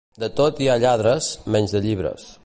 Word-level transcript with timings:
De 0.21 0.27
tot 0.37 0.61
hi 0.63 0.69
ha 0.69 0.77
lladres, 0.83 1.27
menys 1.57 1.77
de 1.77 1.83
llibres. 1.85 2.27